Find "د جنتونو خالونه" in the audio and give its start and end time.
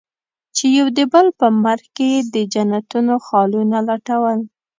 2.33-3.77